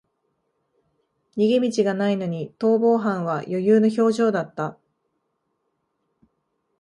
[1.37, 4.75] 逃げ道がないのに逃走犯は余裕の表情だった